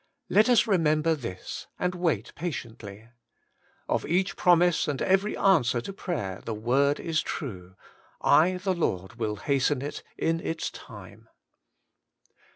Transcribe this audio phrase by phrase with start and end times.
[0.29, 3.09] Let us remember this, and wait patiently:
[3.87, 6.67] of each promise and every answer to prayer the 62 WAITING ON GOD!
[6.67, 11.29] word is true:* I the Lord will hasten it in its time.